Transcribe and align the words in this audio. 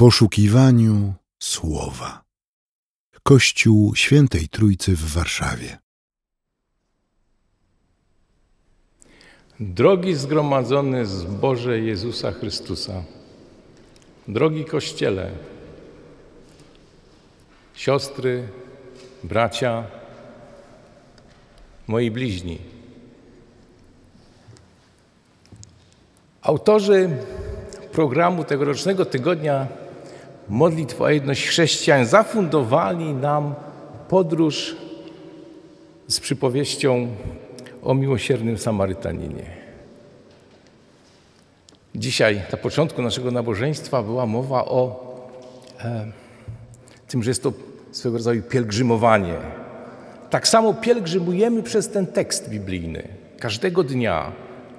poszukiwaniu 0.00 1.14
słowa. 1.38 2.24
Kościół 3.22 3.94
Świętej 3.94 4.48
Trójcy 4.48 4.96
w 4.96 5.12
Warszawie. 5.12 5.78
Drogi 9.60 10.14
zgromadzony 10.14 11.06
zboże 11.06 11.78
Jezusa 11.78 12.32
Chrystusa, 12.32 13.04
drogi 14.28 14.64
Kościele, 14.64 15.30
siostry, 17.74 18.48
bracia, 19.24 19.84
moi 21.86 22.10
bliźni. 22.10 22.58
Autorzy 26.42 27.10
programu 27.92 28.44
tegorocznego 28.44 29.04
tygodnia 29.04 29.79
Modlitwa 30.50 31.04
o 31.04 31.10
jedność 31.10 31.46
chrześcijan 31.46 32.06
zafundowali 32.06 33.14
nam 33.14 33.54
podróż 34.08 34.76
z 36.08 36.20
przypowieścią 36.20 37.08
o 37.82 37.94
miłosiernym 37.94 38.58
Samarytaninie. 38.58 39.46
Dzisiaj, 41.94 42.42
na 42.52 42.58
początku 42.58 43.02
naszego 43.02 43.30
nabożeństwa, 43.30 44.02
była 44.02 44.26
mowa 44.26 44.64
o 44.64 45.10
e, 45.84 46.06
tym, 47.08 47.22
że 47.22 47.30
jest 47.30 47.42
to 47.42 47.52
swego 47.92 48.16
rodzaju 48.16 48.42
pielgrzymowanie. 48.42 49.34
Tak 50.30 50.48
samo 50.48 50.74
pielgrzymujemy 50.74 51.62
przez 51.62 51.88
ten 51.88 52.06
tekst 52.06 52.48
biblijny. 52.48 53.08
Każdego 53.38 53.82
dnia 53.82 54.32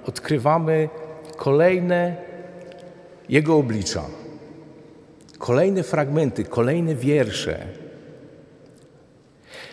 odkrywamy 0.06 0.88
kolejne 1.36 2.16
Jego 3.28 3.56
oblicza, 3.56 4.02
kolejne 5.42 5.82
fragmenty, 5.82 6.44
kolejne 6.44 6.94
wiersze. 6.94 7.66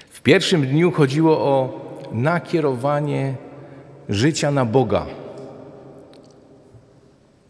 W 0.10 0.22
pierwszym 0.22 0.68
dniu 0.68 0.92
chodziło 0.92 1.38
o 1.40 1.80
nakierowanie 2.12 3.36
życia 4.10 4.52
na 4.52 4.66
Boga. 4.66 5.06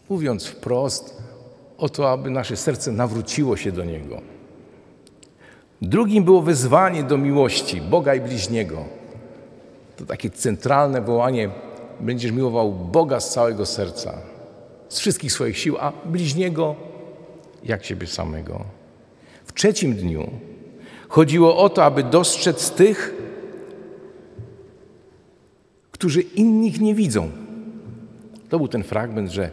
Mówiąc 0.09 0.47
wprost, 0.47 1.17
o 1.77 1.89
to, 1.89 2.11
aby 2.11 2.29
nasze 2.29 2.55
serce 2.55 2.91
nawróciło 2.91 3.57
się 3.57 3.71
do 3.71 3.83
Niego. 3.85 4.21
Drugim 5.81 6.23
było 6.23 6.41
wezwanie 6.41 7.03
do 7.03 7.17
miłości 7.17 7.81
Boga 7.81 8.15
i 8.15 8.21
bliźniego. 8.21 8.85
To 9.97 10.05
takie 10.05 10.29
centralne 10.29 11.01
wołanie: 11.01 11.49
będziesz 11.99 12.31
miłował 12.31 12.71
Boga 12.71 13.19
z 13.19 13.33
całego 13.33 13.65
serca, 13.65 14.13
z 14.89 14.99
wszystkich 14.99 15.31
swoich 15.31 15.57
sił, 15.57 15.77
a 15.79 15.91
bliźniego 16.05 16.88
jak 17.63 17.85
siebie 17.85 18.07
samego. 18.07 18.65
W 19.45 19.53
trzecim 19.53 19.95
dniu 19.95 20.29
chodziło 21.09 21.57
o 21.57 21.69
to, 21.69 21.83
aby 21.83 22.03
dostrzec 22.03 22.71
tych, 22.71 23.13
którzy 25.91 26.21
innych 26.21 26.79
nie 26.79 26.95
widzą. 26.95 27.31
To 28.49 28.57
był 28.57 28.67
ten 28.67 28.83
fragment, 28.83 29.31
że 29.31 29.51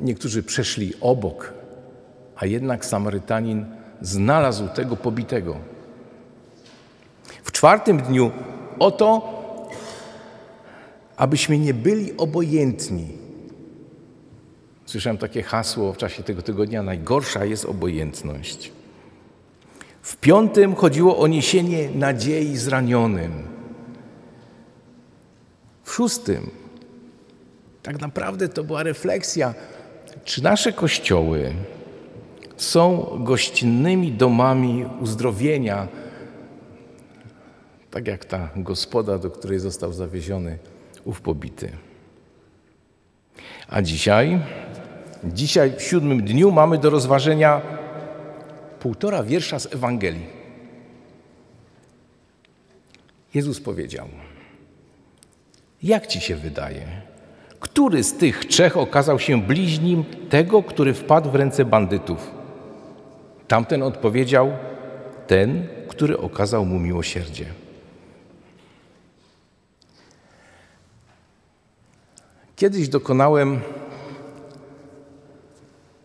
niektórzy 0.00 0.42
przeszli 0.42 0.92
obok, 1.00 1.54
a 2.36 2.46
jednak 2.46 2.84
Samarytanin 2.84 3.66
znalazł 4.00 4.68
tego 4.68 4.96
pobitego. 4.96 5.56
W 7.42 7.52
czwartym 7.52 8.02
dniu 8.02 8.30
o 8.78 8.90
to, 8.90 9.34
abyśmy 11.16 11.58
nie 11.58 11.74
byli 11.74 12.16
obojętni. 12.16 13.23
Słyszałem 14.86 15.18
takie 15.18 15.42
hasło 15.42 15.92
w 15.92 15.96
czasie 15.96 16.22
tego 16.22 16.42
tygodnia: 16.42 16.82
najgorsza 16.82 17.44
jest 17.44 17.64
obojętność. 17.64 18.72
W 20.02 20.16
piątym 20.16 20.74
chodziło 20.74 21.18
o 21.18 21.26
niesienie 21.26 21.88
nadziei 21.94 22.56
zranionym. 22.56 23.42
W 25.84 25.92
szóstym 25.92 26.50
tak 27.82 28.00
naprawdę 28.00 28.48
to 28.48 28.64
była 28.64 28.82
refleksja, 28.82 29.54
czy 30.24 30.42
nasze 30.42 30.72
kościoły 30.72 31.54
są 32.56 33.06
gościnnymi 33.24 34.12
domami 34.12 34.86
uzdrowienia, 35.00 35.88
tak 37.90 38.06
jak 38.06 38.24
ta 38.24 38.50
gospoda, 38.56 39.18
do 39.18 39.30
której 39.30 39.58
został 39.58 39.92
zawieziony 39.92 40.58
ów 41.04 41.20
pobity. 41.20 41.70
A 43.68 43.82
dzisiaj, 43.82 44.40
dzisiaj 45.24 45.72
w 45.76 45.82
siódmym 45.82 46.24
dniu 46.24 46.52
mamy 46.52 46.78
do 46.78 46.90
rozważenia 46.90 47.60
półtora 48.80 49.22
wiersza 49.22 49.58
z 49.58 49.74
Ewangelii. 49.74 50.26
Jezus 53.34 53.60
powiedział: 53.60 54.08
Jak 55.82 56.06
ci 56.06 56.20
się 56.20 56.36
wydaje? 56.36 56.86
Który 57.60 58.04
z 58.04 58.14
tych 58.14 58.44
trzech 58.44 58.76
okazał 58.76 59.18
się 59.18 59.42
bliźnim 59.42 60.04
tego, 60.30 60.62
który 60.62 60.94
wpadł 60.94 61.30
w 61.30 61.34
ręce 61.34 61.64
bandytów? 61.64 62.30
Tamten 63.48 63.82
odpowiedział: 63.82 64.52
Ten, 65.26 65.66
który 65.88 66.18
okazał 66.18 66.64
mu 66.64 66.78
miłosierdzie. 66.78 67.46
Kiedyś 72.56 72.88
dokonałem 72.88 73.60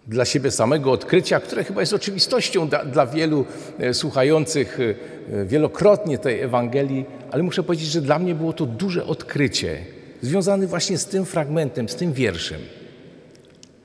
dla 0.10 0.26
siebie 0.26 0.52
samego 0.52 0.92
odkrycia, 0.92 1.40
które 1.40 1.64
chyba 1.64 1.82
jest 1.82 1.94
oczywistością 1.94 2.70
dla, 2.70 2.86
dla, 2.86 3.08
wielu 3.08 3.46
e, 3.80 3.94
słuchających 3.94 4.80
e, 4.80 5.46
wielokrotnie 5.46 6.18
tej 6.18 6.42
Ewangelii, 6.42 7.06
ale 7.32 7.44
muszę 7.44 7.64
powiedzieć, 7.64 7.88
że 7.88 8.02
dla 8.02 8.20
mnie 8.20 8.36
było 8.36 8.54
to 8.54 8.66
duże 8.66 9.06
odkrycie, 9.06 9.86
związane 10.22 10.68
właśnie 10.68 10.98
z 10.98 11.06
tym 11.06 11.26
fragmentem, 11.26 11.90
z 11.90 11.96
tym 11.96 12.14
wierszem. 12.14 12.62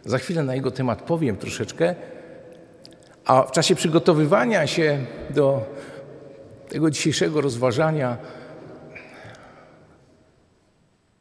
Za 0.05 0.19
chwilę 0.19 0.43
na 0.43 0.55
jego 0.55 0.71
temat 0.71 1.03
powiem 1.03 1.37
troszeczkę, 1.37 1.95
a 3.25 3.43
w 3.43 3.53
czasie 3.53 3.75
przygotowywania 3.75 4.67
się 4.67 4.99
do 5.31 5.67
tego 6.69 6.91
dzisiejszego 6.91 7.41
rozważania 7.41 8.17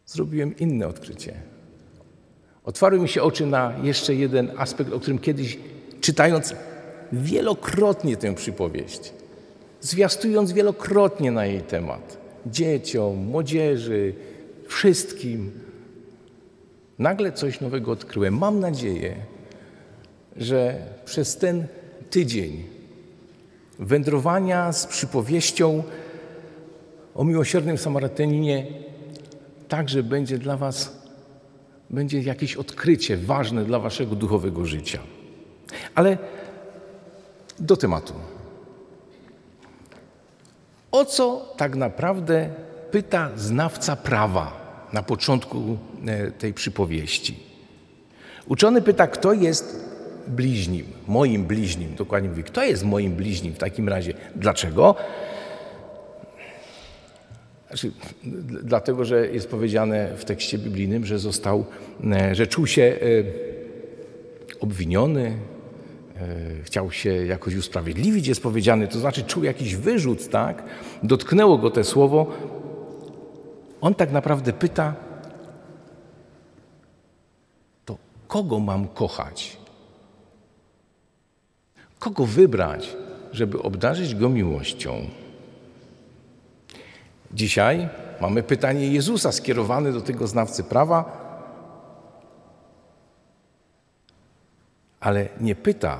zrobiłem 0.05 0.57
inne 0.57 0.87
odkrycie. 0.87 1.52
Otwarły 2.63 2.99
mi 2.99 3.09
się 3.09 3.21
oczy 3.21 3.45
na 3.45 3.73
jeszcze 3.83 4.15
jeden 4.15 4.51
aspekt, 4.57 4.93
o 4.93 4.99
którym 4.99 5.19
kiedyś 5.19 5.59
czytając 6.01 6.55
wielokrotnie 7.11 8.17
tę 8.17 8.35
przypowieść, 8.35 9.13
zwiastując 9.81 10.51
wielokrotnie 10.51 11.31
na 11.31 11.45
jej 11.45 11.61
temat, 11.61 12.17
dzieciom, 12.45 13.17
młodzieży, 13.17 14.13
wszystkim, 14.67 15.51
nagle 16.99 17.31
coś 17.31 17.61
nowego 17.61 17.91
odkryłem. 17.91 18.37
Mam 18.37 18.59
nadzieję, 18.59 19.15
że 20.37 20.75
przez 21.05 21.37
ten 21.37 21.67
tydzień 22.09 22.63
wędrowania 23.79 24.73
z 24.73 24.87
przypowieścią 24.87 25.83
o 27.15 27.23
miłosiernym 27.23 27.77
Samarytaninie 27.77 28.65
także 29.67 30.03
będzie 30.03 30.37
dla 30.37 30.57
Was, 30.57 31.02
będzie 31.93 32.21
jakieś 32.21 32.55
odkrycie 32.55 33.17
ważne 33.17 33.65
dla 33.65 33.79
Waszego 33.79 34.15
duchowego 34.15 34.65
życia. 34.65 34.99
Ale 35.95 36.17
do 37.59 37.77
tematu. 37.77 38.13
O 40.91 41.05
co 41.05 41.53
tak 41.57 41.75
naprawdę 41.75 42.49
pyta 42.91 43.29
znawca 43.35 43.95
prawa 43.95 44.63
na 44.93 45.03
początku 45.03 45.77
e, 46.05 46.31
tej 46.31 46.53
przypowieści? 46.53 47.39
Uczony 48.47 48.81
pyta, 48.81 49.07
kto 49.07 49.33
jest 49.33 49.89
bliźnim, 50.27 50.85
moim 51.07 51.45
bliźnim, 51.45 51.95
dokładnie 51.95 52.29
mówi, 52.29 52.43
kto 52.43 52.63
jest 52.63 52.83
moim 52.83 53.13
bliźnim 53.13 53.53
w 53.53 53.57
takim 53.57 53.89
razie? 53.89 54.13
Dlaczego? 54.35 54.95
Znaczy, 57.73 57.91
dlatego, 58.63 59.05
że 59.05 59.27
jest 59.27 59.49
powiedziane 59.49 60.17
w 60.17 60.25
tekście 60.25 60.57
biblijnym, 60.57 61.05
że 61.05 61.19
został, 61.19 61.65
e, 62.11 62.35
że 62.35 62.47
czuł 62.47 62.67
się 62.67 62.81
e, 62.83 62.97
obwiniony, 64.59 65.37
e, 66.17 66.63
chciał 66.63 66.91
się 66.91 67.25
jakoś 67.25 67.55
usprawiedliwić, 67.55 68.27
jest 68.27 68.43
powiedziane, 68.43 68.87
to 68.87 68.99
znaczy 68.99 69.23
czuł 69.23 69.43
jakiś 69.43 69.75
wyrzut, 69.75 70.29
tak? 70.29 70.63
Dotknęło 71.03 71.57
go 71.57 71.71
to 71.71 71.83
słowo. 71.83 72.31
On 73.81 73.95
tak 73.95 74.11
naprawdę 74.11 74.53
pyta, 74.53 74.95
to 77.85 77.97
kogo 78.27 78.59
mam 78.59 78.87
kochać? 78.87 79.57
Kogo 81.99 82.25
wybrać, 82.25 82.95
żeby 83.31 83.61
obdarzyć 83.61 84.15
go 84.15 84.29
miłością? 84.29 85.22
Dzisiaj 87.33 87.89
mamy 88.21 88.43
pytanie 88.43 88.87
Jezusa 88.87 89.31
skierowane 89.31 89.91
do 89.91 90.01
tego 90.01 90.27
znawcy 90.27 90.63
prawa, 90.63 91.23
ale 94.99 95.29
nie 95.41 95.55
pyta, 95.55 95.97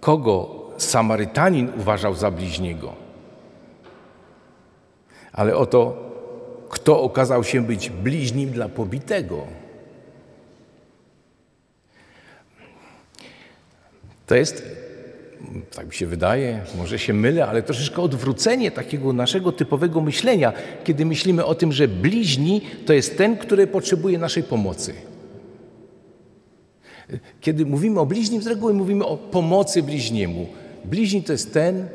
kogo 0.00 0.66
Samarytanin 0.78 1.72
uważał 1.78 2.14
za 2.14 2.30
bliźniego. 2.30 2.92
Ale 5.32 5.56
oto, 5.56 6.06
kto 6.68 7.02
okazał 7.02 7.44
się 7.44 7.62
być 7.62 7.90
bliźnim 7.90 8.50
dla 8.50 8.68
pobitego. 8.68 9.46
To 14.26 14.34
jest, 14.34 14.62
tak 15.74 15.86
mi 15.86 15.92
się 15.92 16.06
wydaje, 16.06 16.60
może 16.78 16.98
się 16.98 17.12
mylę, 17.12 17.46
ale 17.46 17.62
troszeczkę 17.62 18.02
odwrócenie 18.02 18.70
takiego 18.70 19.12
naszego 19.12 19.52
typowego 19.52 20.00
myślenia, 20.00 20.52
kiedy 20.84 21.06
myślimy 21.06 21.44
o 21.44 21.54
tym, 21.54 21.72
że 21.72 21.88
bliźni 21.88 22.60
to 22.86 22.92
jest 22.92 23.18
ten, 23.18 23.36
który 23.36 23.66
potrzebuje 23.66 24.18
naszej 24.18 24.42
pomocy. 24.42 24.94
Kiedy 27.40 27.66
mówimy 27.66 28.00
o 28.00 28.06
bliźnim, 28.06 28.42
z 28.42 28.46
reguły 28.46 28.74
mówimy 28.74 29.04
o 29.04 29.16
pomocy 29.16 29.82
bliźniemu. 29.82 30.46
Bliźni 30.84 31.22
to 31.22 31.32
jest 31.32 31.52
ten, 31.52 31.88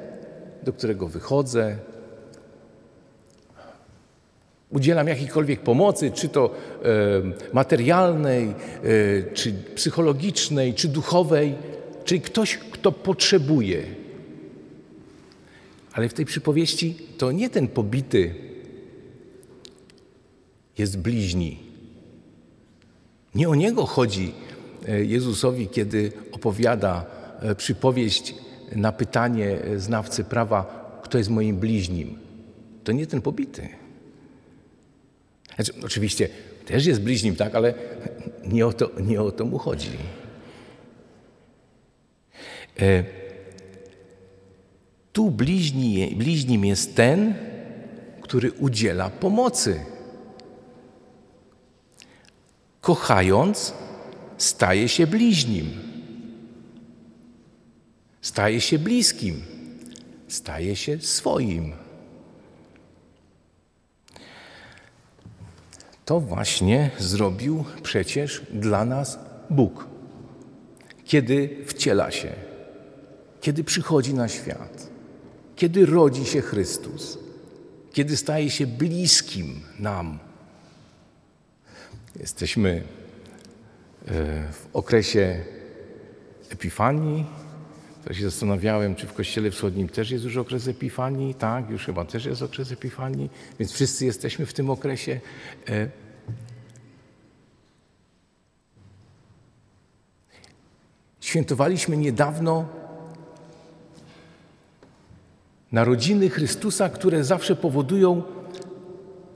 do 0.63 0.73
którego 0.73 1.07
wychodzę, 1.07 1.77
udzielam 4.69 5.07
jakiejkolwiek 5.07 5.59
pomocy, 5.59 6.11
czy 6.11 6.29
to 6.29 6.49
e, 6.49 6.89
materialnej, 7.53 8.47
e, 8.47 8.53
czy 9.33 9.53
psychologicznej, 9.75 10.73
czy 10.73 10.87
duchowej, 10.87 11.55
czyli 12.05 12.21
ktoś, 12.21 12.59
kto 12.81 12.91
potrzebuje. 12.91 13.85
Ale 15.93 16.09
w 16.09 16.13
tej 16.13 16.25
przypowieści 16.25 16.95
to 17.17 17.31
nie 17.31 17.49
ten 17.49 17.67
pobity 17.67 18.35
jest 20.77 20.97
bliźni. 20.97 21.59
Nie 23.35 23.49
o 23.49 23.55
niego 23.55 23.85
chodzi 23.85 24.33
e, 24.87 25.05
Jezusowi, 25.05 25.67
kiedy 25.67 26.11
opowiada 26.31 27.05
e, 27.41 27.55
przypowieść 27.55 28.35
na 28.75 28.91
pytanie 28.91 29.57
znawcy 29.77 30.23
prawa, 30.23 30.61
kto 31.03 31.17
jest 31.17 31.29
moim 31.29 31.57
bliźnim. 31.57 32.17
To 32.83 32.91
nie 32.91 33.07
ten 33.07 33.21
pobity. 33.21 33.69
Znaczy, 35.55 35.73
oczywiście 35.85 36.29
też 36.65 36.85
jest 36.85 37.01
bliźnim, 37.01 37.35
tak, 37.35 37.55
ale 37.55 37.73
nie 38.47 38.67
o 38.67 38.73
to, 38.73 38.91
nie 39.01 39.21
o 39.21 39.31
to 39.31 39.45
mu 39.45 39.57
chodzi. 39.57 40.20
E, 42.79 43.03
tu 45.13 45.31
bliźni, 45.31 46.15
bliźnim 46.15 46.65
jest 46.65 46.95
ten, 46.95 47.33
który 48.21 48.51
udziela 48.51 49.09
pomocy. 49.09 49.85
Kochając, 52.81 53.73
staje 54.37 54.89
się 54.89 55.07
bliźnim. 55.07 55.69
Staje 58.21 58.61
się 58.61 58.79
bliskim. 58.79 59.41
Staje 60.27 60.75
się 60.75 60.99
swoim. 60.99 61.73
To 66.05 66.19
właśnie 66.19 66.91
zrobił 66.99 67.65
przecież 67.83 68.41
dla 68.53 68.85
nas 68.85 69.19
Bóg, 69.49 69.87
kiedy 71.05 71.65
wciela 71.67 72.11
się, 72.11 72.50
kiedy 73.41 73.63
przychodzi 73.63 74.13
na 74.13 74.27
świat, 74.27 74.89
kiedy 75.55 75.85
rodzi 75.85 76.25
się 76.25 76.41
Chrystus, 76.41 77.17
kiedy 77.93 78.17
staje 78.17 78.49
się 78.49 78.67
bliskim 78.67 79.61
nam. 79.79 80.19
Jesteśmy 82.19 82.83
e, 84.07 84.13
w 84.51 84.67
okresie 84.73 85.43
Epifanii. 86.49 87.25
To 88.05 88.13
się 88.13 88.23
zastanawiałem, 88.23 88.95
czy 88.95 89.07
w 89.07 89.13
Kościele 89.13 89.51
Wschodnim 89.51 89.89
też 89.89 90.11
jest 90.11 90.23
już 90.23 90.37
okres 90.37 90.67
Epifanii. 90.67 91.35
Tak, 91.35 91.69
już 91.69 91.85
chyba 91.85 92.05
też 92.05 92.25
jest 92.25 92.41
okres 92.41 92.71
Epifanii, 92.71 93.29
więc 93.59 93.71
wszyscy 93.71 94.05
jesteśmy 94.05 94.45
w 94.45 94.53
tym 94.53 94.69
okresie. 94.69 95.19
E, 95.69 95.87
Świętowaliśmy 101.21 101.97
niedawno 101.97 102.80
narodziny 105.71 106.29
Chrystusa, 106.29 106.89
które 106.89 107.23
zawsze 107.23 107.55
powodują 107.55 108.23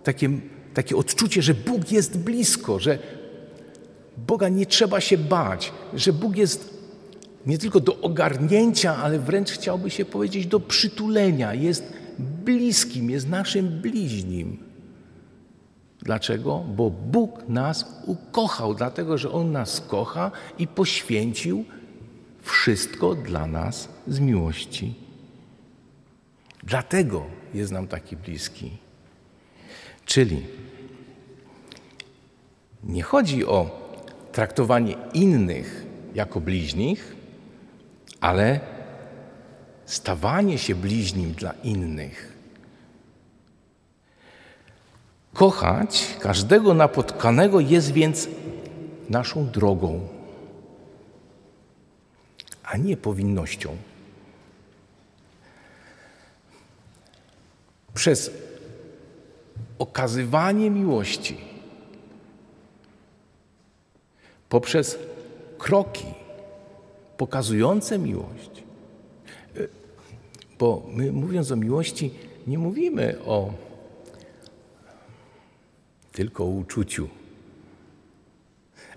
takie, 0.04 0.30
takie 0.74 0.96
odczucie, 0.96 1.42
że 1.42 1.54
Bóg 1.54 1.92
jest 1.92 2.18
blisko, 2.18 2.80
że 2.80 3.00
Boga 4.18 4.50
nie 4.50 4.66
trzeba 4.66 5.02
się 5.02 5.18
bać, 5.18 5.72
że 5.94 6.14
Bóg 6.14 6.38
jest 6.38 6.76
nie 7.46 7.58
tylko 7.58 7.80
do 7.80 8.02
ogarnięcia, 8.02 8.98
ale 8.98 9.20
wręcz 9.20 9.52
chciałby 9.52 9.90
się 9.90 10.06
powiedzieć 10.06 10.48
do 10.48 10.60
przytulenia. 10.60 11.54
Jest 11.54 11.94
bliskim, 12.20 13.10
jest 13.10 13.30
naszym 13.30 13.68
bliźnim. 13.68 14.58
Dlaczego? 16.02 16.64
Bo 16.76 16.90
Bóg 16.90 17.48
nas 17.48 17.86
ukochał, 18.06 18.76
dlatego 18.76 19.18
że 19.18 19.32
On 19.32 19.52
nas 19.52 19.82
kocha 19.82 20.32
i 20.60 20.68
poświęcił 20.68 21.66
wszystko 22.42 23.16
dla 23.16 23.48
nas 23.48 23.90
z 24.08 24.20
miłości. 24.20 25.05
Dlatego 26.66 27.24
jest 27.54 27.72
nam 27.72 27.88
taki 27.88 28.18
bliski. 28.18 28.78
Czyli 30.06 30.46
nie 32.84 33.04
chodzi 33.04 33.46
o 33.46 33.90
traktowanie 34.32 34.96
innych 35.14 35.86
jako 36.16 36.42
bliźnich, 36.42 37.16
ale 38.22 38.60
stawanie 39.86 40.58
się 40.58 40.76
bliźnim 40.76 41.32
dla 41.32 41.52
innych. 41.64 42.36
Kochać 45.34 46.16
każdego 46.20 46.74
napotkanego 46.74 47.60
jest 47.60 47.92
więc 47.92 48.28
naszą 49.10 49.50
drogą 49.50 50.08
a 52.64 52.78
nie 52.78 52.98
powinnością. 52.98 53.78
Przez 58.06 58.32
okazywanie 59.80 60.70
miłości, 60.70 61.38
poprzez 64.50 65.00
kroki 65.58 66.06
pokazujące 67.18 68.00
miłość, 68.00 68.64
bo 70.60 70.88
my 70.94 71.12
mówiąc 71.12 71.52
o 71.52 71.56
miłości, 71.56 72.14
nie 72.48 72.58
mówimy 72.58 73.18
o 73.26 73.54
tylko 76.12 76.44
o 76.44 76.48
uczuciu, 76.48 77.10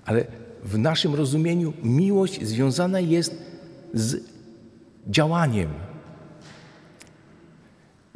ale 0.04 0.26
w 0.64 0.78
naszym 0.78 1.14
rozumieniu 1.14 1.72
miłość 1.82 2.46
związana 2.46 3.00
jest 3.00 3.34
z 3.94 4.22
działaniem. 5.06 5.70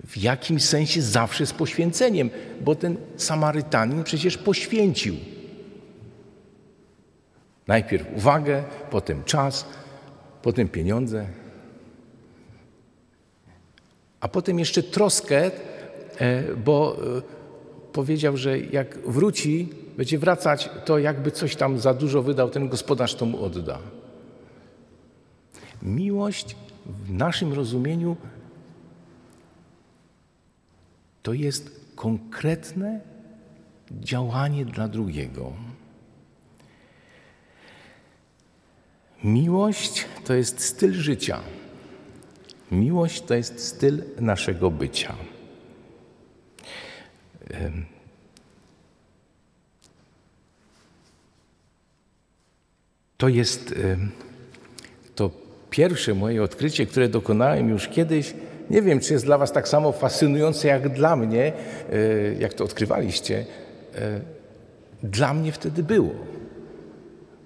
W 0.06 0.16
jakimś 0.18 0.64
sensie 0.64 1.02
zawsze 1.02 1.46
z 1.46 1.52
poświęceniem, 1.52 2.30
bo 2.60 2.74
ten 2.74 2.96
Samarytanin 3.16 4.04
przecież 4.04 4.38
poświęcił. 4.38 5.16
Najpierw 7.66 8.06
uwagę, 8.16 8.64
potem 8.90 9.24
czas, 9.24 9.66
potem 10.42 10.68
pieniądze, 10.68 11.26
a 14.20 14.28
potem 14.28 14.58
jeszcze 14.58 14.82
troskę, 14.82 15.50
e, 16.18 16.54
bo 16.56 16.96
e, 17.18 17.22
powiedział, 17.92 18.36
że 18.36 18.58
jak 18.58 18.98
wróci, 18.98 19.68
będzie 19.96 20.18
wracać, 20.18 20.70
to 20.84 20.98
jakby 20.98 21.30
coś 21.30 21.56
tam 21.56 21.78
za 21.78 21.94
dużo 21.94 22.22
wydał, 22.22 22.50
ten 22.50 22.68
gospodarz 22.68 23.14
to 23.14 23.26
mu 23.26 23.44
odda. 23.44 23.78
Miłość 25.82 26.56
w 26.86 27.12
naszym 27.12 27.52
rozumieniu 27.52 28.16
to 31.22 31.32
jest 31.32 31.80
konkretne 31.94 33.00
działanie 33.90 34.64
dla 34.64 34.88
drugiego. 34.88 35.52
Miłość 39.24 40.04
to 40.24 40.34
jest 40.34 40.60
styl 40.60 40.92
życia. 40.92 41.40
Miłość 42.70 43.22
to 43.22 43.34
jest 43.34 43.66
styl 43.66 44.02
naszego 44.20 44.70
bycia. 44.70 45.14
To 53.16 53.28
jest 53.28 53.74
to 55.14 55.30
pierwsze 55.70 56.14
moje 56.14 56.42
odkrycie, 56.42 56.86
które 56.86 57.08
dokonałem 57.08 57.68
już 57.68 57.88
kiedyś, 57.88 58.34
nie 58.70 58.82
wiem, 58.82 59.00
czy 59.00 59.12
jest 59.12 59.24
dla 59.24 59.38
Was 59.38 59.52
tak 59.52 59.68
samo 59.68 59.92
fascynujące 59.92 60.68
jak 60.68 60.88
dla 60.88 61.16
mnie, 61.16 61.52
e, 61.92 62.34
jak 62.38 62.54
to 62.54 62.64
odkrywaliście. 62.64 63.46
E, 63.94 64.20
dla 65.02 65.34
mnie 65.34 65.52
wtedy 65.52 65.82
było. 65.82 66.14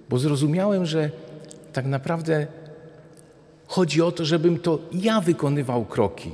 Bo 0.09 0.17
zrozumiałem, 0.19 0.85
że 0.85 1.09
tak 1.73 1.85
naprawdę 1.85 2.47
Chodzi 3.67 4.01
o 4.01 4.11
to, 4.11 4.25
żebym 4.25 4.59
to 4.59 4.79
ja 4.91 5.21
wykonywał 5.21 5.85
kroki. 5.85 6.31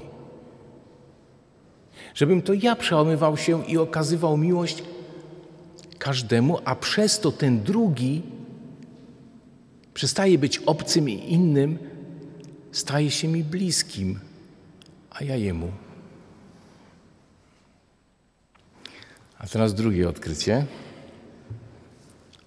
Żebym 2.15 2.41
to 2.41 2.53
ja 2.53 2.75
przełamywał 2.75 3.37
się 3.37 3.65
i 3.65 3.77
okazywał 3.77 4.37
miłość 4.37 4.83
każdemu, 5.97 6.59
a 6.65 6.75
przez 6.75 7.19
to 7.19 7.31
ten 7.31 7.63
drugi 7.63 8.21
przestaje 9.93 10.37
być 10.37 10.57
obcym 10.57 11.09
i 11.09 11.33
innym, 11.33 11.77
staje 12.71 13.11
się 13.11 13.27
mi 13.27 13.43
bliskim, 13.43 14.19
a 15.13 15.23
ja 15.23 15.35
jemu. 15.35 15.71
A 19.39 19.47
teraz 19.47 19.73
drugie 19.73 20.09
odkrycie. 20.09 20.65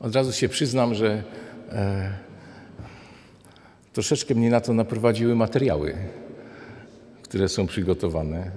Od 0.01 0.15
razu 0.15 0.33
się 0.33 0.49
przyznam, 0.49 0.95
że 0.95 1.23
e, 1.73 2.13
troszeczkę 3.93 4.35
mnie 4.35 4.51
na 4.51 4.61
to 4.61 4.73
naprowadziły 4.73 5.35
materiały, 5.35 5.97
które 7.23 7.49
są 7.49 7.67
przygotowane. 7.67 8.51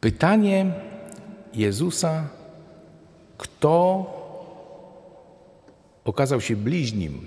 Pytanie 0.00 0.93
Jezusa, 1.56 2.28
kto 3.38 4.06
okazał 6.04 6.40
się 6.40 6.56
bliźnim. 6.56 7.26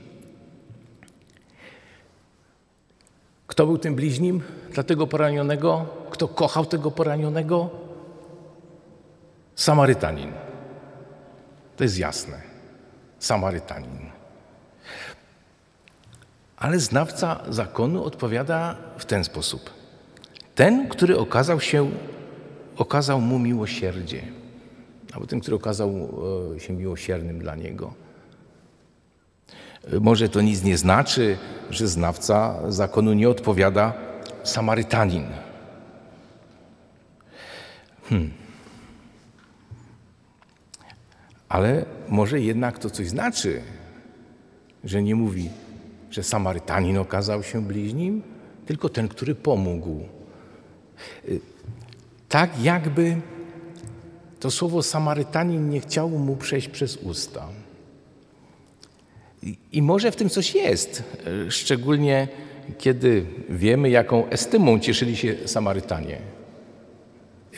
Kto 3.48 3.66
był 3.66 3.78
tym 3.78 3.96
bliźnim 3.96 4.42
dla 4.74 4.84
tego 4.84 5.08
poranionego? 5.08 5.86
Kto 6.10 6.28
kochał 6.28 6.66
tego 6.66 6.92
poranionego? 6.92 7.70
Samarytanin. 9.56 10.32
To 11.78 11.84
jest 11.84 11.98
jasne. 11.98 12.42
Samarytanin. 13.20 14.10
Ale 16.58 16.80
znawca 16.80 17.40
zakonu 17.50 18.04
odpowiada 18.04 18.76
w 18.98 19.06
ten 19.06 19.24
sposób. 19.24 19.70
Ten, 20.56 20.90
który 20.90 21.18
okazał 21.18 21.62
się, 21.62 21.92
okazał 22.78 23.22
mu 23.22 23.40
miłosierdzie, 23.40 24.22
albo 25.14 25.28
ten, 25.28 25.40
który 25.40 25.56
okazał 25.56 25.90
e, 26.56 26.60
się 26.60 26.74
miłosiernym 26.74 27.40
dla 27.40 27.56
niego. 27.56 27.94
Może 30.02 30.30
to 30.30 30.42
nic 30.42 30.64
nie 30.64 30.78
znaczy, 30.78 31.38
że 31.70 31.88
znawca 31.88 32.60
zakonu 32.72 33.14
nie 33.14 33.30
odpowiada 33.30 33.94
Samarytanin. 34.44 35.26
Hmm. 38.04 38.32
Ale 41.50 41.86
może 42.10 42.42
jednak 42.42 42.80
to 42.80 42.90
coś 42.90 43.08
znaczy, 43.08 43.62
że 44.84 45.04
nie 45.04 45.16
mówi, 45.16 45.50
że 46.12 46.24
Samarytanin 46.24 46.98
okazał 46.98 47.44
się 47.44 47.62
bliźnim, 47.62 48.24
tylko 48.66 48.90
ten, 48.90 49.08
który 49.08 49.36
pomógł. 49.36 50.00
Tak 52.30 52.64
jakby 52.64 53.16
to 54.40 54.52
słowo 54.52 54.84
Samarytanin 54.84 55.70
nie 55.70 55.80
chciało 55.80 56.10
mu 56.10 56.36
przejść 56.36 56.68
przez 56.68 56.98
usta. 56.98 57.48
I 59.72 59.82
może 59.82 60.12
w 60.12 60.16
tym 60.16 60.30
coś 60.30 60.56
jest, 60.56 61.04
szczególnie 61.50 62.28
kiedy 62.78 63.26
wiemy, 63.50 63.90
jaką 63.90 64.30
estymą 64.30 64.80
cieszyli 64.80 65.18
się 65.18 65.36
Samarytanie. 65.46 66.22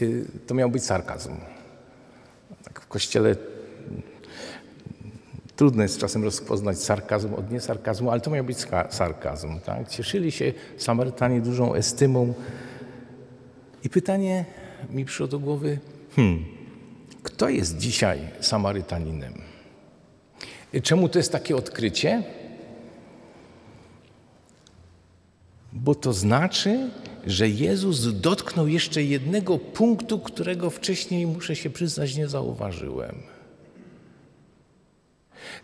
Y, 0.02 0.26
to 0.48 0.54
miał 0.54 0.70
być 0.70 0.84
sarkazm. 0.84 1.36
Tak 2.64 2.82
w 2.82 2.88
kościele 2.88 3.36
trudno 5.56 5.84
jest 5.84 6.00
czasem 6.00 6.24
rozpoznać 6.24 6.80
sarkazm 6.80 7.34
od 7.34 7.52
niesarkazmu, 7.52 8.12
ale 8.12 8.22
to 8.22 8.32
miał 8.32 8.44
być 8.44 8.58
sarkazm. 8.90 9.60
Tak? 9.60 9.88
Cieszyli 9.88 10.32
się 10.32 10.54
Samarytanie 10.78 11.42
dużą 11.42 11.74
estymą. 11.74 12.34
I 13.84 13.90
pytanie 13.90 14.46
mi 14.90 15.06
przyszło 15.06 15.28
do 15.28 15.40
głowy, 15.40 15.80
hmm, 16.16 16.46
kto 17.24 17.50
jest 17.50 17.78
dzisiaj 17.78 18.20
Samarytaninem? 18.42 19.34
Czemu 20.84 21.10
to 21.10 21.20
jest 21.20 21.32
takie 21.32 21.56
odkrycie? 21.56 22.24
Bo 25.74 25.96
to 25.96 26.14
znaczy, 26.14 26.90
że 27.26 27.50
Jezus 27.50 28.14
dotknął 28.14 28.68
jeszcze 28.68 29.04
jednego 29.04 29.60
punktu, 29.60 30.20
którego 30.20 30.70
wcześniej, 30.70 31.28
muszę 31.28 31.56
się 31.56 31.70
przyznać, 31.70 32.16
nie 32.16 32.28
zauważyłem. 32.28 33.16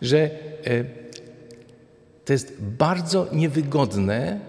Że 0.01 0.17
e, 0.17 0.85
to 2.25 2.33
jest 2.33 2.61
bardzo 2.61 3.27
niewygodne 3.31 4.39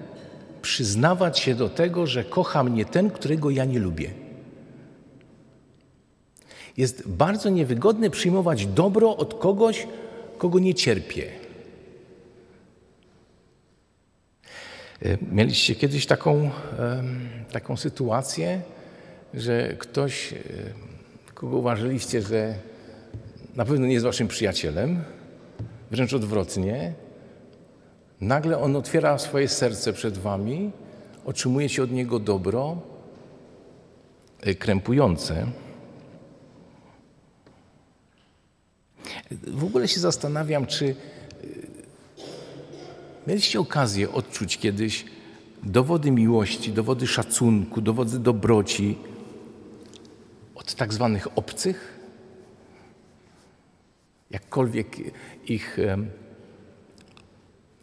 przyznawać 0.67 1.39
się 1.39 1.55
do 1.55 1.69
tego, 1.69 2.07
że 2.07 2.25
kocha 2.25 2.65
mnie 2.65 2.85
ten, 2.85 3.11
którego 3.11 3.51
ja 3.51 3.65
nie 3.65 3.79
lubię. 3.79 4.11
Jest 6.77 7.09
bardzo 7.09 7.51
niewygodne 7.51 8.11
przyjmować 8.11 8.67
dobro 8.67 9.17
od 9.17 9.35
kogoś, 9.35 9.87
kogo 10.39 10.59
nie 10.59 10.75
cierpię. 10.75 11.25
E, 15.03 15.19
mieliście 15.33 15.75
kiedyś 15.75 16.07
taką, 16.07 16.51
taką 17.53 17.77
sytuację, 17.77 18.61
że 19.35 19.77
ktoś, 19.79 20.33
e, 20.33 20.37
kogo 21.35 21.57
uważaliście, 21.57 22.23
że 22.23 22.55
na 23.57 23.65
pewno 23.65 23.87
nie 23.87 23.93
jest 23.93 24.07
waszym 24.07 24.29
przyjacielem, 24.29 25.05
wręcz 25.91 26.13
odwrotnie, 26.13 27.06
nagle 28.21 28.59
on 28.59 28.77
otwiera 28.77 29.19
swoje 29.19 29.49
serce 29.49 29.93
przed 29.93 30.19
wami, 30.19 30.71
otrzymujecie 31.25 31.83
od 31.83 31.91
niego 31.91 32.19
dobro 32.19 32.77
e, 34.41 34.55
krępujące. 34.55 35.47
W 39.47 39.65
ogóle 39.65 39.89
się 39.89 40.01
zastanawiam, 40.01 40.67
czy 40.67 40.85
y, 40.85 40.95
mieliście 43.27 43.61
okazję 43.61 44.13
odczuć 44.13 44.59
kiedyś 44.59 45.05
dowody 45.63 46.11
miłości, 46.11 46.73
dowody 46.73 47.07
szacunku, 47.07 47.81
dowody 47.81 48.19
dobroci 48.19 48.99
od 50.55 50.75
tak 50.75 50.93
zwanych 50.93 51.39
obcych? 51.39 51.99
Jakkolwiek 54.31 54.97
ich 55.47 55.79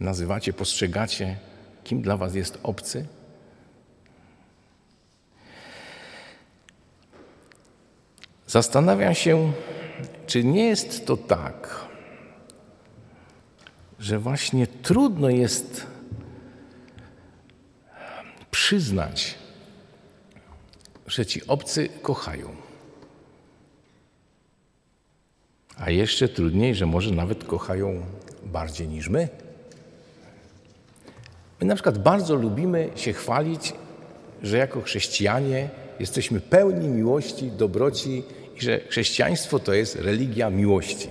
nazywacie, 0.03 0.53
postrzegacie, 0.53 1.37
kim 1.83 2.01
dla 2.01 2.17
Was 2.17 2.35
jest 2.35 2.59
obcy? 2.63 3.05
Zastanawiam 8.47 9.15
się, 9.15 9.53
czy 10.27 10.43
nie 10.43 10.65
jest 10.65 11.05
to 11.05 11.17
tak, 11.17 11.85
że 13.99 14.19
właśnie 14.19 14.67
trudno 14.67 15.29
jest 15.29 15.87
przyznać, 18.51 19.35
że 21.07 21.25
ci 21.25 21.47
obcy 21.47 21.89
kochają? 22.01 22.55
A 25.77 25.89
jeszcze 25.89 26.29
trudniej, 26.29 26.75
że 26.75 26.85
może 26.85 27.11
nawet 27.11 27.43
kochają 27.43 28.05
bardziej 28.45 28.87
niż 28.87 29.09
my. 29.09 29.42
My 31.63 31.67
na 31.67 31.75
przykład 31.75 31.97
bardzo 31.97 32.35
lubimy 32.35 32.89
się 32.95 33.13
chwalić, 33.13 33.73
że 34.41 34.57
jako 34.57 34.81
chrześcijanie 34.81 35.69
jesteśmy 35.99 36.39
pełni 36.39 36.87
miłości, 36.87 37.51
dobroci 37.51 38.23
i 38.55 38.61
że 38.61 38.79
chrześcijaństwo 38.79 39.59
to 39.59 39.73
jest 39.73 39.95
religia 39.95 40.49
miłości. 40.49 41.09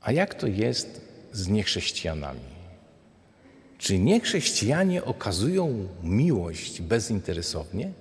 A 0.00 0.12
jak 0.12 0.34
to 0.34 0.46
jest 0.46 1.00
z 1.32 1.48
niechrześcijanami? 1.48 2.52
Czy 3.78 3.98
niechrześcijanie 3.98 5.04
okazują 5.04 5.88
miłość 6.02 6.80
bezinteresownie? 6.80 7.92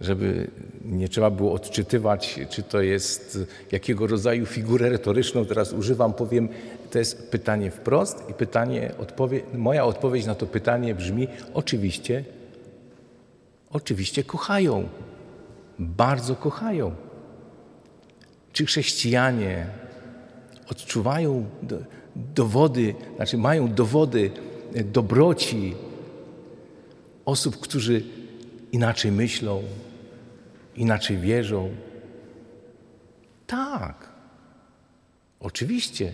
Żeby 0.00 0.50
nie 0.88 1.08
trzeba 1.08 1.30
było 1.30 1.52
odczytywać, 1.52 2.40
czy 2.50 2.62
to 2.62 2.80
jest 2.80 3.38
jakiego 3.72 4.06
rodzaju 4.06 4.46
figurę 4.46 4.88
retoryczną, 4.88 5.44
teraz 5.44 5.72
używam, 5.72 6.12
powiem, 6.12 6.48
to 6.90 6.98
jest 6.98 7.30
pytanie 7.30 7.70
wprost 7.70 8.24
i 8.30 8.34
pytanie, 8.34 8.92
odpowie, 8.98 9.40
moja 9.54 9.84
odpowiedź 9.84 10.26
na 10.26 10.34
to 10.34 10.46
pytanie 10.46 10.94
brzmi 10.94 11.28
oczywiście, 11.54 12.24
oczywiście 13.70 14.24
kochają, 14.24 14.88
bardzo 15.78 16.36
kochają. 16.36 16.94
Czy 18.52 18.66
chrześcijanie 18.66 19.66
odczuwają 20.70 21.46
do, 21.62 21.78
dowody, 22.16 22.94
znaczy 23.16 23.38
mają 23.38 23.68
dowody 23.74 24.30
dobroci 24.84 25.74
osób, 27.24 27.56
którzy 27.56 28.02
inaczej 28.72 29.12
myślą, 29.12 29.62
inaczej 30.78 31.18
wierzą. 31.18 31.74
Tak, 33.46 34.08
oczywiście. 35.40 36.12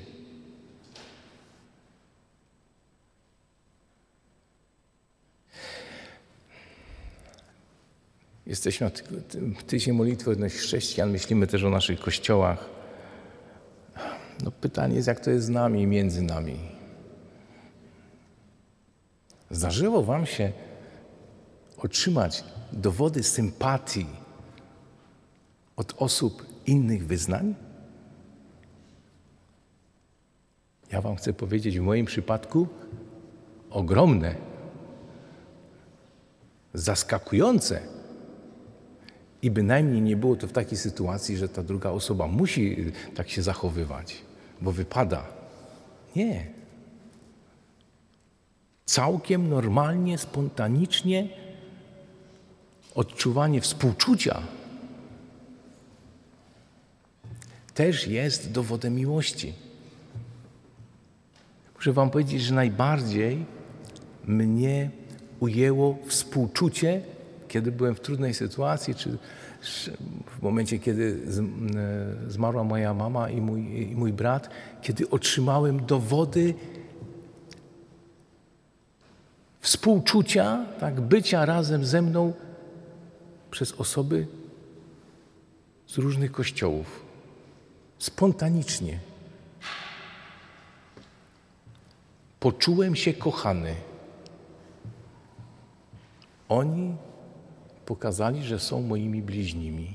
Jesteśmy 8.47 8.90
w 9.59 9.62
tydzień 9.62 9.94
modlitwy 9.94 10.30
odnośnie 10.30 10.59
chrześcijan, 10.59 11.11
myślimy 11.11 11.47
też 11.47 11.64
o 11.64 11.71
naszych 11.71 12.00
kościołach. 12.00 12.68
No 14.44 14.50
pytanie 14.50 14.97
jest, 14.97 15.09
jak 15.09 15.21
to 15.21 15.30
jest 15.30 15.47
z 15.47 15.49
nami 15.49 15.83
i 15.83 15.87
między 15.87 16.23
nami. 16.23 16.59
Zdarzyło 19.50 20.02
Wam 20.02 20.26
się 20.26 20.52
otrzymać 21.76 22.44
dowody 22.73 23.23
sympatii 23.23 24.06
od 25.76 25.95
osób 25.97 26.47
innych 26.66 27.07
wyznań? 27.07 27.54
Ja 30.93 31.00
Wam 31.00 31.16
chcę 31.16 31.33
powiedzieć, 31.33 31.78
w 31.78 31.83
moim 31.83 32.07
przypadku 32.07 32.69
ogromne, 33.71 34.35
zaskakujące. 36.75 37.81
I 39.43 39.50
bynajmniej 39.50 40.02
nie 40.02 40.16
było 40.16 40.37
to 40.37 40.47
w 40.47 40.52
takiej 40.52 40.78
sytuacji, 40.78 41.37
że 41.37 41.49
ta 41.49 41.62
druga 41.62 41.90
osoba 41.90 42.26
musi 42.26 42.93
tak 43.14 43.31
się 43.31 43.43
zachowywać, 43.43 44.23
bo 44.61 44.73
wypada. 44.73 45.26
Nie. 46.16 46.47
Całkiem 48.87 49.49
normalnie, 49.49 50.19
spontanicznie 50.19 51.28
odczuwanie 52.95 53.61
współczucia 53.61 54.43
też 57.75 58.07
jest 58.07 58.52
dowodem 58.52 58.95
miłości. 58.95 59.52
Muszę 61.75 61.93
Wam 61.93 62.11
powiedzieć, 62.11 62.43
że 62.43 62.54
najbardziej 62.54 63.45
mnie 64.25 64.90
ujęło 65.40 65.99
współczucie, 66.07 67.02
kiedy 67.49 67.73
byłem 67.73 67.95
w 67.95 68.00
trudnej 68.00 68.35
sytuacji, 68.35 68.95
czy 68.95 69.19
w 70.26 70.43
momencie, 70.43 70.78
kiedy 70.78 71.21
e, 72.26 72.31
zmarła 72.31 72.64
moja 72.64 72.95
mama 72.95 73.31
i 73.31 73.40
mój, 73.40 73.90
i 73.90 73.97
mój 73.97 74.12
brat, 74.12 74.50
kiedy 74.83 75.11
otrzymałem 75.11 75.87
dowody 75.87 76.54
współczucia, 79.61 80.66
tak, 80.81 81.00
bycia 81.00 81.47
razem 81.47 81.85
ze 81.85 82.02
mną 82.02 82.33
przez 83.50 83.73
osoby 83.73 84.26
z 85.87 85.99
różnych 85.99 86.33
kościołów. 86.33 87.03
Spontanicznie. 88.04 88.99
Poczułem 92.40 92.96
się 92.96 93.14
kochany. 93.14 93.75
Oni 96.49 96.96
pokazali, 97.87 98.44
że 98.44 98.61
są 98.61 98.82
moimi 98.82 99.23
bliźnimi. 99.23 99.94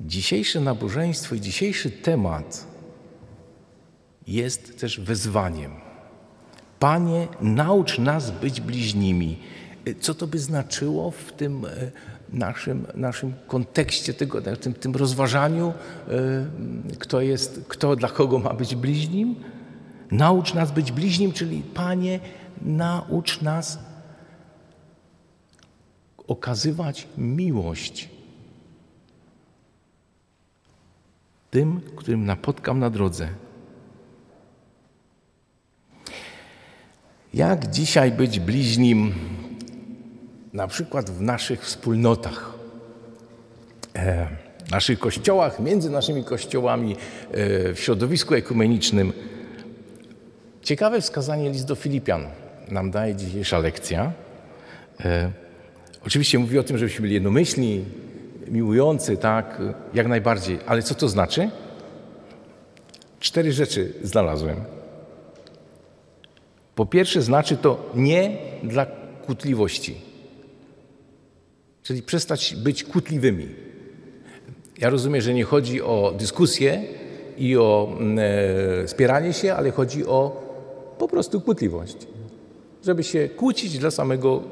Dzisiejsze 0.00 0.60
nabożeństwo 0.60 1.34
i 1.34 1.40
dzisiejszy 1.40 1.90
temat 1.90 2.66
jest 4.26 4.80
też 4.80 5.00
wezwaniem. 5.00 5.85
Panie, 6.78 7.28
naucz 7.40 7.98
nas 7.98 8.30
być 8.30 8.60
bliźnimi. 8.60 9.38
Co 10.00 10.14
to 10.14 10.26
by 10.26 10.38
znaczyło 10.38 11.10
w 11.10 11.32
tym 11.32 11.64
e, 11.64 11.68
naszym, 12.32 12.86
naszym 12.94 13.34
kontekście, 13.46 14.14
tego, 14.14 14.42
tym, 14.56 14.74
tym 14.74 14.94
rozważaniu, 14.96 15.72
e, 16.08 16.12
kto, 16.98 17.20
jest, 17.20 17.60
kto 17.68 17.96
dla 17.96 18.08
kogo 18.08 18.38
ma 18.38 18.54
być 18.54 18.76
bliźnim? 18.76 19.36
Naucz 20.10 20.54
nas 20.54 20.72
być 20.72 20.92
bliźnim, 20.92 21.32
czyli 21.32 21.62
Panie, 21.62 22.20
naucz 22.62 23.42
nas 23.42 23.78
okazywać 26.26 27.08
miłość 27.18 28.08
tym, 31.50 31.80
którym 31.96 32.24
napotkam 32.24 32.78
na 32.78 32.90
drodze. 32.90 33.28
Jak 37.36 37.70
dzisiaj 37.70 38.12
być 38.12 38.40
bliźnim, 38.40 39.14
na 40.52 40.68
przykład 40.68 41.10
w 41.10 41.20
naszych 41.20 41.62
wspólnotach, 41.62 42.52
e, 43.96 44.26
w 44.66 44.70
naszych 44.70 44.98
kościołach, 44.98 45.60
między 45.60 45.90
naszymi 45.90 46.24
kościołami, 46.24 46.92
e, 46.92 47.74
w 47.74 47.80
środowisku 47.80 48.34
ekumenicznym? 48.34 49.12
Ciekawe 50.62 51.00
wskazanie 51.00 51.50
list 51.50 51.66
do 51.66 51.74
Filipian 51.74 52.26
nam 52.68 52.90
daje 52.90 53.14
dzisiejsza 53.14 53.58
lekcja. 53.58 54.12
E, 55.04 55.30
oczywiście 56.06 56.38
mówi 56.38 56.58
o 56.58 56.62
tym, 56.62 56.78
żebyśmy 56.78 57.02
byli 57.02 57.14
jednomyślni, 57.14 57.84
miłujący, 58.48 59.16
tak, 59.16 59.62
jak 59.94 60.06
najbardziej. 60.06 60.58
Ale 60.66 60.82
co 60.82 60.94
to 60.94 61.08
znaczy? 61.08 61.50
Cztery 63.20 63.52
rzeczy 63.52 63.92
znalazłem. 64.02 64.76
Po 66.76 66.86
pierwsze, 66.86 67.22
znaczy 67.22 67.56
to 67.56 67.90
nie 67.94 68.38
dla 68.62 68.86
kłótliwości, 69.26 69.94
czyli 71.82 72.02
przestać 72.02 72.56
być 72.56 72.84
kłótliwymi. 72.84 73.48
Ja 74.78 74.90
rozumiem, 74.90 75.20
że 75.20 75.34
nie 75.34 75.44
chodzi 75.44 75.82
o 75.82 76.14
dyskusję 76.18 76.82
i 77.38 77.56
o 77.56 77.96
mm, 78.00 78.18
e, 78.84 78.88
spieranie 78.88 79.32
się, 79.32 79.54
ale 79.54 79.70
chodzi 79.70 80.06
o 80.06 80.42
po 80.98 81.08
prostu 81.08 81.40
kłótliwość. 81.40 81.96
Żeby 82.84 83.04
się 83.04 83.28
kłócić 83.28 83.78
dla 83.78 83.90
samego 83.90 84.42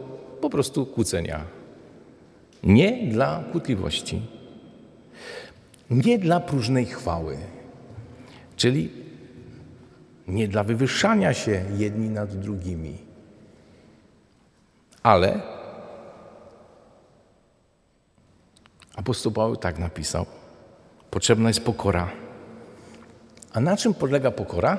po 0.41 0.51
prostu 0.51 0.87
kłócenia. 0.87 1.45
Nie 2.63 3.07
dla 3.07 3.45
kłótliwości. 3.53 4.23
Nie 5.91 6.19
dla 6.19 6.41
próżnej 6.41 6.87
chwały. 6.87 7.37
Czyli 8.57 9.04
nie 10.29 10.49
dla 10.49 10.65
wywyższania 10.65 11.35
się 11.35 11.65
jedni 11.77 12.11
nad 12.11 12.37
drugimi, 12.37 12.99
ale 15.03 15.41
apostoł 18.97 19.33
Paweł 19.33 19.57
tak 19.57 19.79
napisał: 19.79 20.27
Potrzebna 21.11 21.49
jest 21.49 21.65
pokora. 21.65 22.11
A 23.53 23.61
na 23.61 23.77
czym 23.77 23.95
polega 23.95 24.31
pokora? 24.31 24.79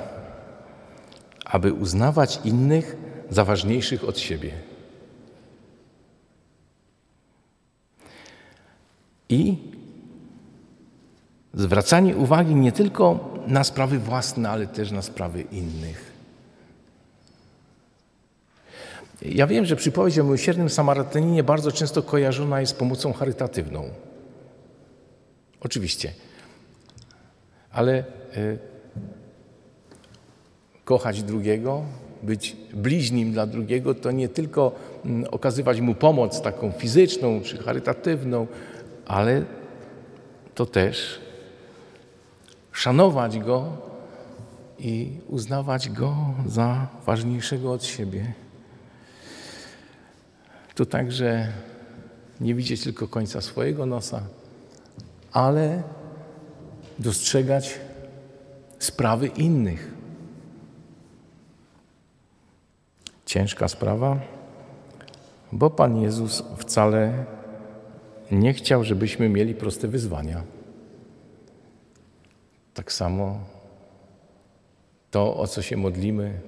Aby 1.45 1.73
uznawać 1.73 2.39
innych 2.43 2.95
za 3.29 3.45
ważniejszych 3.45 4.03
od 4.03 4.19
siebie. 4.19 4.51
I 9.29 9.57
zwracanie 11.55 12.15
uwagi 12.15 12.55
nie 12.55 12.71
tylko 12.71 13.33
na 13.47 13.63
sprawy 13.63 13.99
własne, 13.99 14.49
ale 14.49 14.67
też 14.67 14.91
na 14.91 15.01
sprawy 15.01 15.41
innych. 15.41 16.15
Ja 19.21 19.47
wiem, 19.47 19.65
że 19.65 19.75
przypowieść 19.75 20.19
o 20.19 20.23
miłosiernym 20.23 20.69
Samarytaninie 20.69 21.43
bardzo 21.43 21.71
często 21.71 22.03
kojarzona 22.03 22.61
jest 22.61 22.71
z 22.71 22.75
pomocą 22.75 23.13
charytatywną. 23.13 23.83
Oczywiście. 25.59 26.13
Ale 27.71 28.03
y, 28.37 28.57
kochać 30.85 31.23
drugiego, 31.23 31.83
być 32.23 32.57
bliźnim 32.73 33.31
dla 33.31 33.45
drugiego, 33.45 33.95
to 33.95 34.11
nie 34.11 34.29
tylko 34.29 34.75
y, 35.23 35.31
okazywać 35.31 35.81
mu 35.81 35.95
pomoc 35.95 36.41
taką 36.41 36.71
fizyczną 36.71 37.41
czy 37.41 37.57
charytatywną, 37.57 38.47
ale 39.05 39.43
to 40.55 40.65
też 40.65 41.19
szanować 42.75 43.39
Go 43.39 43.77
i 44.79 45.19
uznawać 45.27 45.89
Go 45.89 46.15
za 46.47 46.87
ważniejszego 47.05 47.71
od 47.71 47.83
siebie. 47.83 48.33
To 50.75 50.85
także 50.85 51.47
nie 52.41 52.55
widzieć 52.55 52.83
tylko 52.83 53.07
końca 53.07 53.41
swojego 53.41 53.85
nosa, 53.85 54.21
ale 55.31 55.83
dostrzegać 56.99 57.79
sprawy 58.79 59.27
innych. 59.27 59.93
Ciężka 63.25 63.67
sprawa, 63.67 64.19
Bo 65.51 65.69
Pan 65.69 66.01
Jezus 66.01 66.43
wcale 66.57 67.25
nie 68.31 68.53
chciał, 68.53 68.83
żebyśmy 68.83 69.29
mieli 69.29 69.55
proste 69.55 69.87
wyzwania. 69.87 70.54
Tak 72.75 72.91
samo 72.91 73.39
to, 75.11 75.37
o 75.37 75.47
co 75.47 75.61
się 75.61 75.77
modlimy, 75.77 76.39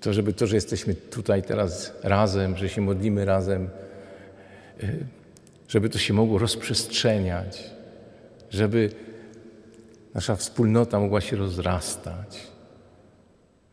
to, 0.00 0.12
żeby 0.12 0.32
to, 0.32 0.46
że 0.46 0.54
jesteśmy 0.54 0.94
tutaj 0.94 1.42
teraz 1.42 1.92
razem, 2.02 2.56
że 2.56 2.68
się 2.68 2.80
modlimy 2.80 3.24
razem, 3.24 3.68
y, 4.82 5.06
żeby 5.68 5.88
to 5.88 5.98
się 5.98 6.14
mogło 6.14 6.38
rozprzestrzeniać, 6.38 7.70
żeby 8.50 8.90
nasza 10.14 10.36
wspólnota 10.36 11.00
mogła 11.00 11.20
się 11.20 11.36
rozrastać, 11.36 12.46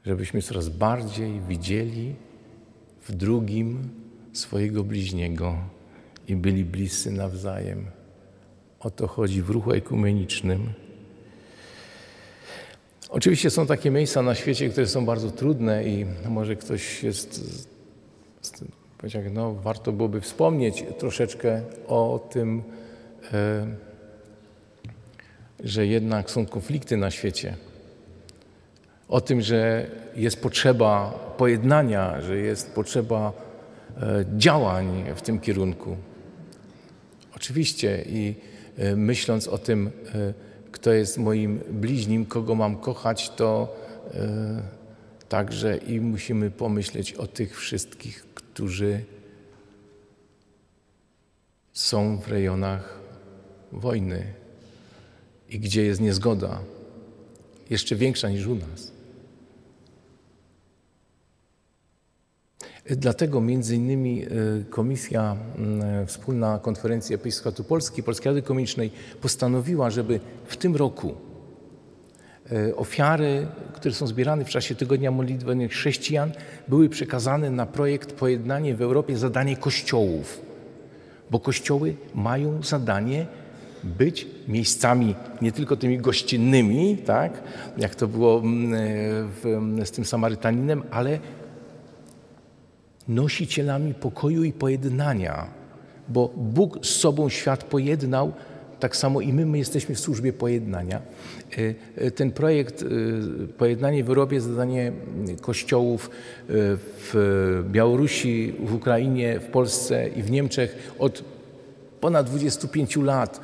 żebyśmy 0.05 0.41
coraz 0.41 0.69
bardziej 0.69 1.39
widzieli 1.39 2.15
w 3.01 3.11
drugim 3.15 3.89
swojego 4.33 4.83
bliźniego 4.83 5.57
i 6.27 6.35
byli 6.35 6.65
bliscy 6.65 7.11
nawzajem. 7.11 7.85
O 8.79 8.91
to 8.91 9.07
chodzi 9.07 9.41
w 9.41 9.49
ruchu 9.49 9.71
ekumenicznym. 9.71 10.73
Oczywiście 13.11 13.49
są 13.49 13.67
takie 13.67 13.91
miejsca 13.91 14.21
na 14.21 14.35
świecie, 14.35 14.69
które 14.69 14.87
są 14.87 15.05
bardzo 15.05 15.31
trudne 15.31 15.83
i 15.83 16.05
może 16.29 16.55
ktoś 16.55 17.03
jest, 17.03 17.43
powiedział, 18.97 19.21
no 19.31 19.53
warto 19.53 19.91
byłoby 19.91 20.21
wspomnieć 20.21 20.83
troszeczkę 20.97 21.61
o 21.87 22.27
tym, 22.31 22.63
e, 23.33 23.67
że 25.59 25.87
jednak 25.87 26.31
są 26.31 26.45
konflikty 26.45 26.97
na 26.97 27.11
świecie. 27.11 27.55
O 29.07 29.21
tym, 29.21 29.41
że 29.41 29.87
jest 30.15 30.41
potrzeba 30.41 31.11
pojednania, 31.37 32.21
że 32.21 32.37
jest 32.37 32.71
potrzeba 32.73 33.33
e, 33.97 34.25
działań 34.37 35.05
w 35.15 35.21
tym 35.21 35.39
kierunku. 35.39 35.97
Oczywiście 37.35 38.05
i 38.09 38.35
e, 38.77 38.95
myśląc 38.95 39.47
o 39.47 39.57
tym, 39.57 39.91
kto 40.71 40.91
jest 40.91 41.17
moim 41.17 41.59
bliźnim, 41.69 42.25
kogo 42.25 42.55
mam 42.55 42.77
kochać, 42.77 43.29
to 43.29 43.75
e, 44.13 44.61
także 45.29 45.77
i 45.77 46.01
musimy 46.01 46.51
pomyśleć 46.51 47.13
o 47.13 47.27
tych 47.27 47.59
wszystkich, 47.59 48.25
którzy 48.33 49.03
są 51.73 52.17
w 52.17 52.27
rejonach 52.27 52.99
wojny 53.71 54.33
i 55.49 55.59
gdzie 55.59 55.83
jest 55.83 56.01
niezgoda, 56.01 56.59
jeszcze 57.69 57.95
większa 57.95 58.29
niż 58.29 58.47
u 58.47 58.55
nas. 58.55 58.91
Dlatego 62.97 63.41
między 63.41 63.75
innymi 63.75 64.23
e, 64.23 64.27
Komisja 64.69 65.35
Wspólna 66.07 66.59
Konferencji 66.61 67.15
Episkopatu 67.15 67.63
Polski, 67.63 68.03
Polskiej 68.03 68.29
Rady 68.29 68.41
Komicznej 68.41 68.91
postanowiła, 69.21 69.89
żeby 69.89 70.19
w 70.45 70.57
tym 70.57 70.75
roku 70.75 71.13
e, 72.51 72.75
ofiary, 72.75 73.47
które 73.73 73.93
są 73.93 74.07
zbierane 74.07 74.45
w 74.45 74.49
czasie 74.49 74.75
Tygodnia 74.75 75.11
Modlitwy 75.11 75.67
Chrześcijan, 75.67 76.31
były 76.67 76.89
przekazane 76.89 77.51
na 77.51 77.65
projekt 77.65 78.13
Pojednanie 78.13 78.75
w 78.75 78.81
Europie 78.81 79.17
zadanie 79.17 79.57
kościołów. 79.57 80.41
Bo 81.31 81.39
kościoły 81.39 81.95
mają 82.15 82.63
zadanie 82.63 83.25
być 83.83 84.27
miejscami 84.47 85.15
nie 85.41 85.51
tylko 85.51 85.75
tymi 85.75 85.97
gościnnymi, 85.97 86.97
tak, 86.97 87.43
jak 87.77 87.95
to 87.95 88.07
było 88.07 88.37
e, 88.37 88.41
w, 89.43 89.61
z 89.83 89.91
tym 89.91 90.05
Samarytaninem, 90.05 90.83
ale 90.91 91.19
nosicielami 93.07 93.93
pokoju 93.93 94.43
i 94.43 94.53
pojednania, 94.53 95.47
bo 96.09 96.33
Bóg 96.37 96.85
z 96.85 96.89
sobą 96.89 97.29
świat 97.29 97.63
pojednał, 97.63 98.33
tak 98.81 98.95
samo 98.95 99.21
i 99.21 99.33
my, 99.33 99.45
my 99.45 99.57
jesteśmy 99.57 99.95
w 99.95 99.99
służbie 99.99 100.33
pojednania. 100.33 101.01
E, 101.57 101.73
e, 102.05 102.11
ten 102.11 102.31
projekt 102.31 102.83
e, 102.83 102.85
Pojednanie 103.57 104.03
w 104.03 104.09
Europie, 104.09 104.41
zadanie 104.41 104.91
kościołów 105.41 106.09
w 106.49 107.63
Białorusi, 107.71 108.53
w 108.59 108.73
Ukrainie, 108.73 109.39
w 109.39 109.45
Polsce 109.45 110.07
i 110.07 110.23
w 110.23 110.31
Niemczech 110.31 110.93
od 110.99 111.23
ponad 111.99 112.29
25 112.29 112.95
lat 112.95 113.41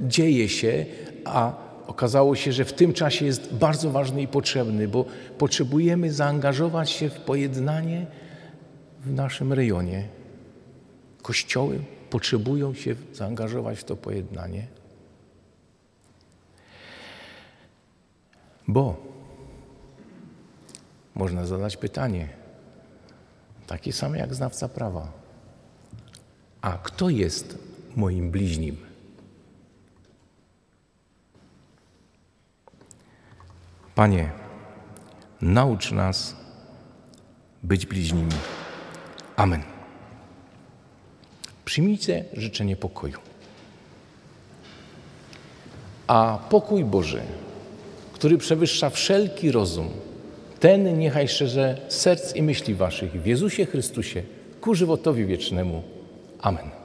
dzieje 0.00 0.48
się, 0.48 0.86
a 1.24 1.52
okazało 1.86 2.36
się, 2.36 2.52
że 2.52 2.64
w 2.64 2.72
tym 2.72 2.92
czasie 2.92 3.26
jest 3.26 3.54
bardzo 3.54 3.90
ważny 3.90 4.22
i 4.22 4.28
potrzebny, 4.28 4.88
bo 4.88 5.04
potrzebujemy 5.38 6.12
zaangażować 6.12 6.90
się 6.90 7.10
w 7.10 7.14
pojednanie 7.14 8.06
w 9.00 9.12
naszym 9.12 9.52
rejonie. 9.52 10.08
Kościoły 11.22 11.84
potrzebują 12.10 12.74
się 12.74 12.96
zaangażować 13.12 13.78
w 13.78 13.84
to 13.84 13.96
pojednanie, 13.96 14.66
bo 18.68 18.96
można 21.14 21.46
zadać 21.46 21.76
pytanie, 21.76 22.28
takie 23.66 23.92
same 23.92 24.18
jak 24.18 24.34
znawca 24.34 24.68
prawa. 24.68 25.12
A 26.60 26.78
kto 26.78 27.08
jest 27.08 27.58
moim 27.96 28.30
bliźnim? 28.30 28.76
Panie, 33.94 34.30
naucz 35.40 35.92
nas 35.92 36.36
być 37.62 37.86
bliźnimi. 37.86 38.57
Amen. 39.38 39.62
Przyjmijcie 41.64 42.24
życzenie 42.32 42.76
pokoju. 42.76 43.18
A 46.06 46.38
pokój 46.50 46.84
Boży, 46.84 47.22
który 48.12 48.38
przewyższa 48.38 48.90
wszelki 48.90 49.50
rozum, 49.50 49.88
ten 50.60 50.98
niechaj 50.98 51.28
szerze 51.28 51.80
serc 51.88 52.36
i 52.36 52.42
myśli 52.42 52.74
waszych 52.74 53.12
w 53.22 53.26
Jezusie 53.26 53.66
Chrystusie 53.66 54.22
ku 54.60 54.74
żywotowi 54.74 55.26
wiecznemu. 55.26 55.82
Amen. 56.40 56.77